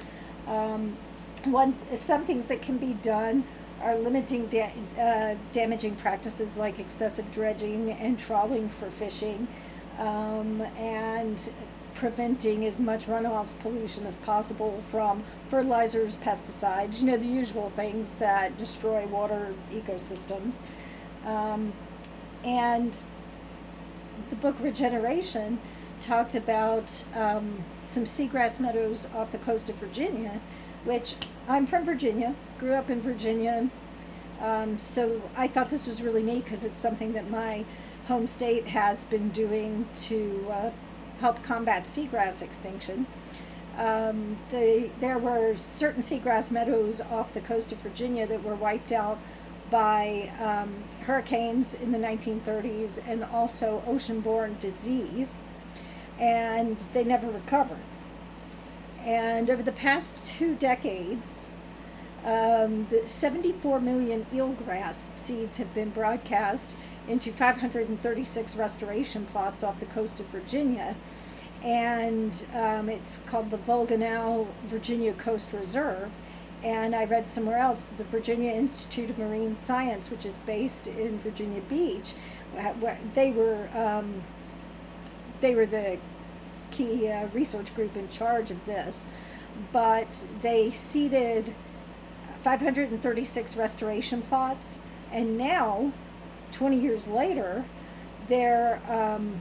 Um, 0.46 0.96
one 1.44 1.74
some 1.94 2.24
things 2.24 2.46
that 2.46 2.60
can 2.60 2.76
be 2.76 2.92
done 2.94 3.44
are 3.80 3.96
limiting 3.96 4.46
da- 4.48 4.72
uh, 4.98 5.36
damaging 5.52 5.96
practices 5.96 6.56
like 6.56 6.78
excessive 6.78 7.30
dredging 7.30 7.92
and 7.92 8.18
trawling 8.18 8.68
for 8.68 8.90
fishing, 8.90 9.48
um, 9.98 10.60
and 10.76 11.50
preventing 12.00 12.64
as 12.64 12.80
much 12.80 13.06
runoff 13.06 13.48
pollution 13.58 14.06
as 14.06 14.16
possible 14.16 14.80
from 14.90 15.22
fertilizers, 15.50 16.16
pesticides, 16.16 17.02
you 17.02 17.08
know, 17.08 17.16
the 17.18 17.26
usual 17.26 17.68
things 17.68 18.14
that 18.14 18.56
destroy 18.56 19.06
water 19.08 19.54
ecosystems. 19.70 20.62
Um, 21.26 21.74
and 22.42 23.04
the 24.30 24.36
book 24.36 24.56
Regeneration 24.60 25.58
talked 26.00 26.34
about 26.34 27.04
um, 27.14 27.62
some 27.82 28.04
seagrass 28.04 28.58
meadows 28.58 29.06
off 29.14 29.30
the 29.30 29.38
coast 29.38 29.68
of 29.68 29.74
Virginia, 29.76 30.40
which 30.84 31.16
I'm 31.48 31.66
from 31.66 31.84
Virginia, 31.84 32.34
grew 32.58 32.72
up 32.72 32.88
in 32.88 33.02
Virginia. 33.02 33.68
Um, 34.40 34.78
so 34.78 35.20
I 35.36 35.48
thought 35.48 35.68
this 35.68 35.86
was 35.86 36.02
really 36.02 36.22
neat 36.22 36.44
because 36.44 36.64
it's 36.64 36.78
something 36.78 37.12
that 37.12 37.30
my 37.30 37.66
home 38.08 38.26
state 38.26 38.68
has 38.68 39.04
been 39.04 39.28
doing 39.28 39.86
to 39.96 40.46
uh, 40.50 40.70
help 41.20 41.42
combat 41.42 41.84
seagrass 41.84 42.42
extinction. 42.42 43.06
Um, 43.78 44.36
the, 44.50 44.90
there 45.00 45.18
were 45.18 45.54
certain 45.56 46.02
seagrass 46.02 46.50
meadows 46.50 47.00
off 47.00 47.32
the 47.32 47.40
coast 47.40 47.72
of 47.72 47.78
Virginia 47.78 48.26
that 48.26 48.42
were 48.42 48.54
wiped 48.54 48.92
out 48.92 49.18
by 49.70 50.32
um, 50.40 50.82
hurricanes 51.04 51.74
in 51.74 51.92
the 51.92 51.98
1930s 51.98 53.00
and 53.06 53.24
also 53.24 53.82
ocean-borne 53.86 54.56
disease, 54.58 55.38
and 56.18 56.76
they 56.92 57.04
never 57.04 57.30
recovered. 57.30 57.78
And 59.04 59.48
over 59.48 59.62
the 59.62 59.72
past 59.72 60.26
two 60.26 60.54
decades, 60.56 61.46
um, 62.24 62.86
the 62.90 63.08
74 63.08 63.80
million 63.80 64.26
eelgrass 64.32 65.16
seeds 65.16 65.56
have 65.56 65.72
been 65.72 65.90
broadcast 65.90 66.76
into 67.10 67.32
536 67.32 68.56
restoration 68.56 69.26
plots 69.26 69.64
off 69.64 69.80
the 69.80 69.86
coast 69.86 70.20
of 70.20 70.26
Virginia. 70.26 70.94
And 71.62 72.46
um, 72.54 72.88
it's 72.88 73.18
called 73.26 73.50
the 73.50 73.58
Volgenau 73.58 74.46
Virginia 74.66 75.12
Coast 75.14 75.52
Reserve. 75.52 76.10
And 76.62 76.94
I 76.94 77.04
read 77.04 77.26
somewhere 77.26 77.58
else 77.58 77.84
that 77.84 77.98
the 77.98 78.04
Virginia 78.04 78.52
Institute 78.52 79.10
of 79.10 79.18
Marine 79.18 79.56
Science, 79.56 80.10
which 80.10 80.24
is 80.24 80.38
based 80.40 80.86
in 80.86 81.18
Virginia 81.18 81.60
Beach, 81.62 82.14
they 83.14 83.32
were 83.32 83.68
um, 83.74 84.22
they 85.40 85.54
were 85.54 85.66
the 85.66 85.98
key 86.70 87.08
uh, 87.08 87.26
research 87.32 87.74
group 87.74 87.96
in 87.96 88.08
charge 88.08 88.50
of 88.50 88.64
this. 88.66 89.08
But 89.72 90.24
they 90.42 90.70
seeded 90.70 91.54
536 92.42 93.56
restoration 93.56 94.22
plots, 94.22 94.78
and 95.12 95.36
now 95.36 95.92
20 96.52 96.76
years 96.76 97.08
later, 97.08 97.64
there, 98.28 98.80
um, 98.88 99.40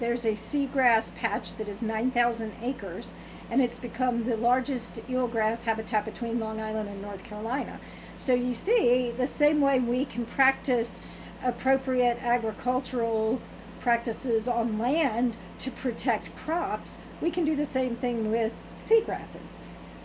there's 0.00 0.24
a 0.24 0.32
seagrass 0.32 1.14
patch 1.14 1.56
that 1.56 1.68
is 1.68 1.82
9,000 1.82 2.52
acres, 2.62 3.14
and 3.50 3.62
it's 3.62 3.78
become 3.78 4.24
the 4.24 4.36
largest 4.36 4.96
eelgrass 5.08 5.64
habitat 5.64 6.04
between 6.04 6.40
Long 6.40 6.60
Island 6.60 6.88
and 6.88 7.00
North 7.02 7.24
Carolina. 7.24 7.78
So 8.16 8.34
you 8.34 8.54
see, 8.54 9.10
the 9.10 9.26
same 9.26 9.60
way 9.60 9.80
we 9.80 10.04
can 10.04 10.24
practice 10.24 11.00
appropriate 11.42 12.18
agricultural 12.22 13.40
practices 13.80 14.48
on 14.48 14.78
land 14.78 15.36
to 15.58 15.70
protect 15.70 16.34
crops, 16.34 16.98
we 17.20 17.30
can 17.30 17.44
do 17.44 17.54
the 17.54 17.66
same 17.66 17.96
thing 17.96 18.30
with 18.30 18.52
seagrasses. 18.82 19.58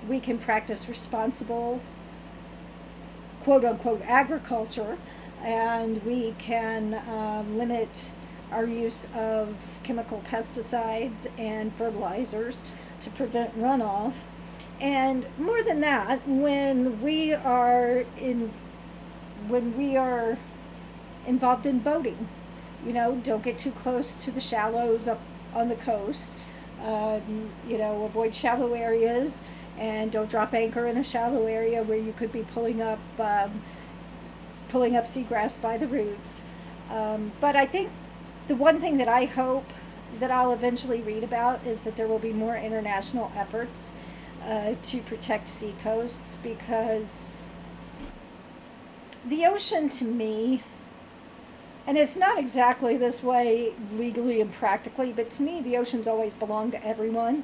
We 0.07 0.19
can 0.19 0.37
practice 0.37 0.89
responsible 0.89 1.81
quote 3.43 3.63
unquote 3.63 4.01
agriculture, 4.03 4.97
and 5.43 6.03
we 6.03 6.33
can 6.37 6.93
uh, 6.93 7.43
limit 7.49 8.11
our 8.51 8.65
use 8.65 9.07
of 9.15 9.79
chemical 9.83 10.23
pesticides 10.27 11.27
and 11.37 11.73
fertilizers 11.75 12.63
to 12.99 13.09
prevent 13.11 13.57
runoff. 13.57 14.13
And 14.81 15.25
more 15.37 15.61
than 15.61 15.81
that, 15.81 16.27
when 16.27 17.01
we 17.01 17.33
are 17.33 18.05
in 18.17 18.51
when 19.47 19.77
we 19.77 19.95
are 19.95 20.37
involved 21.25 21.65
in 21.65 21.79
boating, 21.79 22.27
you 22.85 22.93
know, 22.93 23.19
don't 23.23 23.43
get 23.43 23.57
too 23.57 23.71
close 23.71 24.15
to 24.15 24.31
the 24.31 24.41
shallows 24.41 25.07
up 25.07 25.21
on 25.53 25.69
the 25.69 25.75
coast. 25.75 26.37
Um, 26.83 27.49
you 27.67 27.77
know, 27.77 28.05
avoid 28.05 28.33
shallow 28.33 28.73
areas 28.73 29.43
and 29.77 30.11
don't 30.11 30.29
drop 30.29 30.53
anchor 30.53 30.87
in 30.87 30.97
a 30.97 31.03
shallow 31.03 31.45
area 31.45 31.83
where 31.83 31.97
you 31.97 32.13
could 32.13 32.31
be 32.31 32.43
pulling 32.43 32.81
up 32.81 32.99
um, 33.19 33.61
pulling 34.69 34.95
up 34.95 35.05
seagrass 35.05 35.61
by 35.61 35.77
the 35.77 35.87
roots. 35.87 36.43
Um, 36.89 37.31
but 37.39 37.55
I 37.55 37.65
think 37.65 37.89
the 38.47 38.55
one 38.55 38.79
thing 38.79 38.97
that 38.97 39.07
I 39.07 39.25
hope 39.25 39.71
that 40.19 40.31
I'll 40.31 40.53
eventually 40.53 41.01
read 41.01 41.23
about 41.23 41.65
is 41.65 41.83
that 41.83 41.95
there 41.95 42.07
will 42.07 42.19
be 42.19 42.33
more 42.33 42.55
international 42.55 43.31
efforts 43.35 43.91
uh, 44.43 44.75
to 44.81 45.01
protect 45.01 45.47
seacoasts 45.47 46.37
because 46.41 47.29
the 49.25 49.45
ocean 49.45 49.89
to 49.89 50.05
me, 50.05 50.63
and 51.85 51.97
it's 51.97 52.17
not 52.17 52.39
exactly 52.39 52.97
this 52.97 53.21
way 53.21 53.73
legally 53.91 54.41
and 54.41 54.51
practically, 54.51 55.11
but 55.11 55.29
to 55.31 55.43
me, 55.43 55.61
the 55.61 55.77
oceans 55.77 56.07
always 56.07 56.35
belong 56.35 56.71
to 56.71 56.85
everyone 56.85 57.43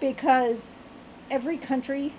because 0.00 0.76
every 1.30 1.58
country 1.58 2.12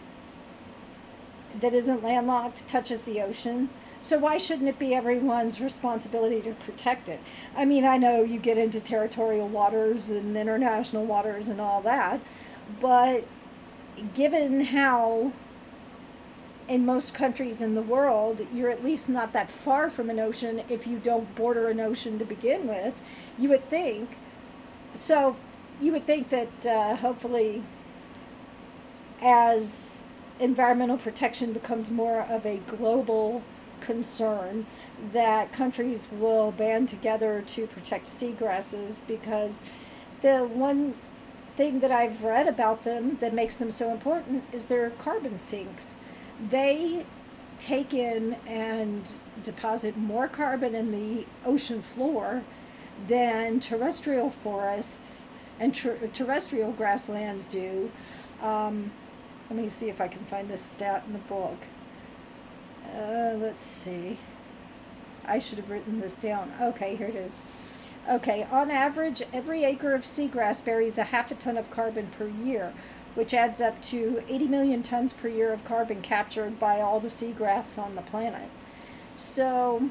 that 1.59 1.73
isn't 1.73 2.03
landlocked 2.03 2.67
touches 2.67 3.03
the 3.03 3.21
ocean. 3.21 3.69
So 4.01 4.17
why 4.17 4.37
shouldn't 4.37 4.69
it 4.69 4.79
be 4.79 4.95
everyone's 4.95 5.59
responsibility 5.59 6.41
to 6.41 6.53
protect 6.53 7.09
it? 7.09 7.19
I 7.55 7.65
mean, 7.65 7.83
I 7.83 7.97
know 7.97 8.23
you 8.23 8.39
get 8.39 8.57
into 8.57 8.79
territorial 8.79 9.47
waters 9.47 10.09
and 10.09 10.37
international 10.37 11.05
waters 11.05 11.49
and 11.49 11.59
all 11.59 11.81
that, 11.81 12.21
but 12.79 13.25
given 14.15 14.61
how 14.61 15.33
in 16.69 16.85
most 16.85 17.13
countries 17.13 17.61
in 17.61 17.73
the 17.73 17.81
world, 17.81 18.45
you're 18.53 18.69
at 18.69 18.85
least 18.85 19.09
not 19.09 19.33
that 19.33 19.49
far 19.49 19.89
from 19.89 20.09
an 20.09 20.19
ocean 20.19 20.61
if 20.69 20.85
you 20.85 20.99
don't 20.99 21.35
border 21.35 21.67
an 21.67 21.79
ocean 21.79 22.19
to 22.19 22.25
begin 22.25 22.67
with. 22.67 23.01
You 23.37 23.49
would 23.49 23.67
think. 23.69 24.17
So, 24.93 25.35
you 25.81 25.91
would 25.91 26.05
think 26.05 26.29
that 26.29 26.65
uh, 26.65 26.95
hopefully, 26.95 27.63
as 29.21 30.05
environmental 30.39 30.97
protection 30.97 31.53
becomes 31.53 31.91
more 31.91 32.21
of 32.21 32.45
a 32.45 32.57
global 32.67 33.43
concern 33.79 34.65
that 35.13 35.51
countries 35.51 36.07
will 36.11 36.51
band 36.51 36.89
together 36.89 37.43
to 37.47 37.67
protect 37.67 38.05
seagrasses 38.05 39.05
because 39.07 39.63
the 40.21 40.39
one 40.39 40.93
thing 41.55 41.79
that 41.79 41.91
I've 41.91 42.23
read 42.23 42.47
about 42.47 42.83
them 42.83 43.17
that 43.19 43.33
makes 43.33 43.57
them 43.57 43.71
so 43.71 43.91
important 43.91 44.43
is 44.51 44.65
their 44.65 44.91
carbon 44.91 45.39
sinks. 45.39 45.95
They 46.49 47.05
take 47.59 47.93
in 47.93 48.35
and 48.47 49.09
deposit 49.43 49.97
more 49.97 50.27
carbon 50.27 50.75
in 50.75 50.91
the 50.91 51.25
ocean 51.45 51.81
floor 51.81 52.43
than 53.07 53.59
terrestrial 53.59 54.29
forests 54.29 55.25
and 55.59 55.75
ter- 55.75 56.07
terrestrial 56.07 56.71
grasslands 56.71 57.45
do. 57.45 57.91
Um, 58.41 58.91
let 59.49 59.57
me 59.57 59.67
see 59.67 59.89
if 59.89 59.99
I 59.99 60.07
can 60.07 60.23
find 60.23 60.49
this 60.49 60.61
stat 60.61 61.03
in 61.07 61.13
the 61.13 61.19
book. 61.19 61.57
Uh, 62.85 63.33
let's 63.37 63.61
see. 63.61 64.17
I 65.25 65.39
should 65.39 65.57
have 65.57 65.69
written 65.69 65.99
this 65.99 66.17
down. 66.17 66.51
Okay, 66.61 66.95
here 66.95 67.07
it 67.07 67.15
is. 67.15 67.41
Okay, 68.09 68.47
on 68.51 68.71
average, 68.71 69.21
every 69.33 69.63
acre 69.63 69.93
of 69.93 70.03
seagrass 70.03 70.63
buries 70.63 70.97
a 70.97 71.03
half 71.03 71.31
a 71.31 71.35
ton 71.35 71.57
of 71.57 71.69
carbon 71.69 72.07
per 72.17 72.27
year, 72.27 72.73
which 73.15 73.33
adds 73.33 73.61
up 73.61 73.81
to 73.83 74.23
80 74.27 74.47
million 74.47 74.83
tons 74.83 75.13
per 75.13 75.27
year 75.27 75.51
of 75.51 75.63
carbon 75.63 76.01
captured 76.01 76.59
by 76.59 76.81
all 76.81 76.99
the 76.99 77.07
seagrass 77.07 77.77
on 77.77 77.95
the 77.95 78.01
planet. 78.01 78.49
So, 79.15 79.89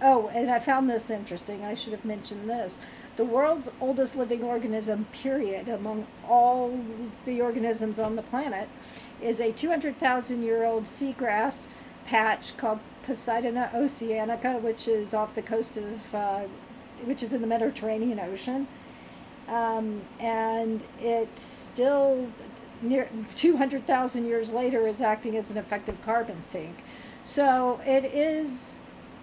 oh, 0.00 0.28
and 0.28 0.50
I 0.50 0.58
found 0.60 0.88
this 0.88 1.10
interesting. 1.10 1.64
I 1.64 1.74
should 1.74 1.92
have 1.92 2.04
mentioned 2.04 2.48
this. 2.48 2.80
The 3.16 3.24
world's 3.24 3.70
oldest 3.80 4.16
living 4.16 4.42
organism, 4.42 5.06
period, 5.12 5.68
among 5.68 6.06
all 6.28 6.78
the 7.24 7.40
organisms 7.40 7.98
on 7.98 8.16
the 8.16 8.22
planet, 8.22 8.68
is 9.22 9.40
a 9.40 9.52
200,000 9.52 10.42
year 10.42 10.64
old 10.64 10.84
seagrass 10.84 11.68
patch 12.04 12.56
called 12.56 12.80
Posidonia 13.06 13.72
oceanica, 13.72 14.60
which 14.60 14.88
is 14.88 15.14
off 15.14 15.34
the 15.34 15.42
coast 15.42 15.76
of, 15.76 16.14
uh, 16.14 16.42
which 17.04 17.22
is 17.22 17.32
in 17.32 17.40
the 17.40 17.46
Mediterranean 17.46 18.18
Ocean. 18.18 18.66
Um, 19.48 20.02
and 20.18 20.82
it 21.00 21.38
still, 21.38 22.26
near 22.82 23.08
200,000 23.36 24.24
years 24.24 24.52
later, 24.52 24.88
is 24.88 25.00
acting 25.00 25.36
as 25.36 25.52
an 25.52 25.58
effective 25.58 26.00
carbon 26.02 26.42
sink. 26.42 26.82
So 27.22 27.80
it 27.84 28.04
is 28.04 28.78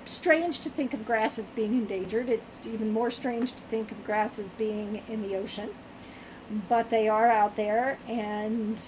strange 0.05 0.59
to 0.59 0.69
think 0.69 0.93
of 0.93 1.05
grass 1.05 1.37
as 1.37 1.51
being 1.51 1.73
endangered. 1.73 2.29
It's 2.29 2.57
even 2.65 2.91
more 2.91 3.11
strange 3.11 3.53
to 3.53 3.63
think 3.63 3.91
of 3.91 4.03
grass 4.03 4.39
as 4.39 4.51
being 4.53 5.01
in 5.07 5.21
the 5.21 5.35
ocean. 5.35 5.69
But 6.67 6.89
they 6.89 7.07
are 7.07 7.29
out 7.29 7.55
there, 7.55 7.97
and 8.07 8.81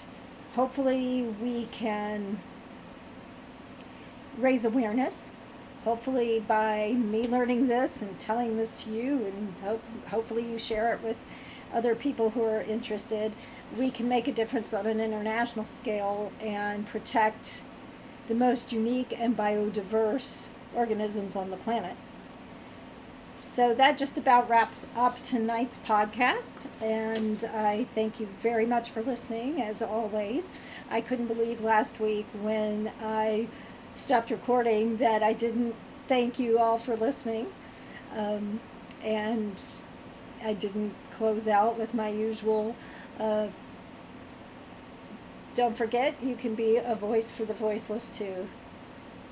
hopefully, 0.54 1.22
we 1.40 1.66
can 1.66 2.40
raise 4.36 4.64
awareness. 4.64 5.32
Hopefully, 5.84 6.40
by 6.40 6.92
me 6.92 7.26
learning 7.26 7.68
this 7.68 8.02
and 8.02 8.18
telling 8.18 8.56
this 8.56 8.84
to 8.84 8.90
you, 8.90 9.26
and 9.26 9.54
ho- 9.62 9.80
hopefully, 10.08 10.42
you 10.42 10.58
share 10.58 10.92
it 10.92 11.02
with 11.02 11.16
other 11.72 11.94
people 11.94 12.30
who 12.30 12.42
are 12.44 12.62
interested, 12.62 13.34
we 13.76 13.90
can 13.90 14.08
make 14.08 14.28
a 14.28 14.32
difference 14.32 14.72
on 14.72 14.86
an 14.86 15.00
international 15.00 15.64
scale 15.64 16.30
and 16.40 16.86
protect 16.86 17.64
the 18.28 18.34
most 18.34 18.72
unique 18.72 19.14
and 19.18 19.36
biodiverse 19.36 20.48
organisms 20.74 21.36
on 21.36 21.50
the 21.50 21.56
planet. 21.56 21.96
So 23.36 23.74
that 23.74 23.98
just 23.98 24.16
about 24.16 24.48
wraps 24.48 24.86
up 24.96 25.20
tonight's 25.22 25.78
podcast, 25.78 26.68
and 26.80 27.42
I 27.52 27.84
thank 27.92 28.20
you 28.20 28.28
very 28.40 28.64
much 28.64 28.90
for 28.90 29.02
listening, 29.02 29.60
as 29.60 29.82
always. 29.82 30.52
I 30.88 31.00
couldn't 31.00 31.26
believe 31.26 31.60
last 31.60 31.98
week 31.98 32.26
when 32.42 32.92
I 33.02 33.48
stopped 33.92 34.30
recording 34.30 34.98
that 34.98 35.24
I 35.24 35.32
didn't 35.32 35.74
thank 36.06 36.38
you 36.38 36.60
all 36.60 36.78
for 36.78 36.94
listening, 36.94 37.48
um, 38.16 38.60
and 39.02 39.60
I 40.44 40.52
didn't 40.52 40.94
close 41.12 41.48
out 41.48 41.76
with 41.76 41.92
my 41.92 42.10
usual. 42.10 42.76
Uh, 43.18 43.48
don't 45.54 45.76
forget, 45.76 46.14
you 46.22 46.36
can 46.36 46.54
be 46.54 46.76
a 46.76 46.94
voice 46.94 47.32
for 47.32 47.44
the 47.44 47.54
voiceless 47.54 48.10
too. 48.10 48.46